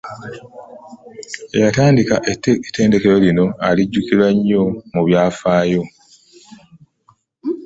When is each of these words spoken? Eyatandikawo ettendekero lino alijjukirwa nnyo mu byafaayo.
Eyatandikawo 1.55 2.25
ettendekero 2.67 3.15
lino 3.23 3.45
alijjukirwa 3.67 4.27
nnyo 4.35 4.63
mu 4.93 5.01
byafaayo. 5.07 5.83